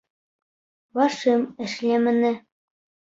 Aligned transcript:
Башым 0.99 1.45
эшләмәне. 1.67 2.33